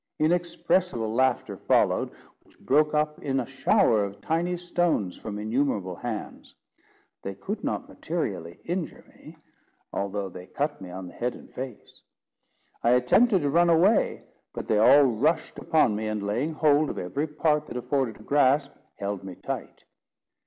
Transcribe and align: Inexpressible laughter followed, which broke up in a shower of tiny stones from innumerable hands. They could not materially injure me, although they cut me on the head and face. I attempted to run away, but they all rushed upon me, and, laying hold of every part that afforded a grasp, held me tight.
Inexpressible 0.17 1.13
laughter 1.13 1.55
followed, 1.55 2.09
which 2.39 2.57
broke 2.59 2.95
up 2.95 3.21
in 3.21 3.39
a 3.39 3.45
shower 3.45 4.03
of 4.03 4.19
tiny 4.19 4.57
stones 4.57 5.15
from 5.15 5.37
innumerable 5.37 5.97
hands. 5.97 6.55
They 7.21 7.35
could 7.35 7.63
not 7.63 7.87
materially 7.87 8.57
injure 8.65 9.05
me, 9.09 9.37
although 9.93 10.27
they 10.27 10.47
cut 10.47 10.81
me 10.81 10.89
on 10.89 11.05
the 11.05 11.13
head 11.13 11.35
and 11.35 11.53
face. 11.53 12.01
I 12.83 12.93
attempted 12.93 13.43
to 13.43 13.51
run 13.51 13.69
away, 13.69 14.23
but 14.55 14.67
they 14.67 14.79
all 14.79 15.03
rushed 15.03 15.59
upon 15.59 15.95
me, 15.95 16.07
and, 16.07 16.23
laying 16.25 16.53
hold 16.53 16.89
of 16.89 16.97
every 16.97 17.27
part 17.27 17.67
that 17.67 17.77
afforded 17.77 18.19
a 18.19 18.23
grasp, 18.23 18.75
held 18.95 19.23
me 19.23 19.35
tight. 19.35 19.83